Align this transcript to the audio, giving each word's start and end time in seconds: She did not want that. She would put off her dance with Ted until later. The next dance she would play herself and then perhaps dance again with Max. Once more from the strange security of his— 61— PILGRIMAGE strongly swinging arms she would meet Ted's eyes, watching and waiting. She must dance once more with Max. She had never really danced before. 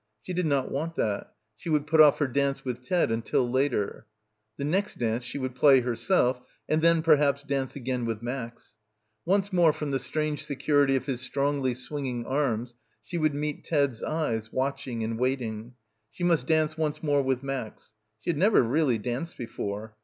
She 0.23 0.33
did 0.33 0.47
not 0.47 0.71
want 0.71 0.95
that. 0.95 1.31
She 1.55 1.69
would 1.69 1.85
put 1.85 2.01
off 2.01 2.17
her 2.17 2.25
dance 2.27 2.65
with 2.65 2.81
Ted 2.83 3.11
until 3.11 3.47
later. 3.47 4.07
The 4.57 4.65
next 4.65 4.97
dance 4.97 5.23
she 5.23 5.37
would 5.37 5.53
play 5.53 5.81
herself 5.81 6.41
and 6.67 6.81
then 6.81 7.03
perhaps 7.03 7.43
dance 7.43 7.75
again 7.75 8.05
with 8.05 8.23
Max. 8.23 8.73
Once 9.25 9.53
more 9.53 9.71
from 9.71 9.91
the 9.91 9.99
strange 9.99 10.43
security 10.43 10.95
of 10.95 11.05
his— 11.05 11.21
61— 11.21 11.33
PILGRIMAGE 11.45 11.53
strongly 11.53 11.73
swinging 12.01 12.25
arms 12.25 12.73
she 13.03 13.19
would 13.19 13.35
meet 13.35 13.63
Ted's 13.63 14.01
eyes, 14.01 14.51
watching 14.51 15.03
and 15.03 15.19
waiting. 15.19 15.75
She 16.09 16.23
must 16.23 16.47
dance 16.47 16.75
once 16.75 17.03
more 17.03 17.21
with 17.21 17.43
Max. 17.43 17.93
She 18.21 18.31
had 18.31 18.39
never 18.39 18.63
really 18.63 18.97
danced 18.97 19.37
before. 19.37 19.95